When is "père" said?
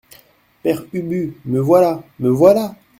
0.63-0.81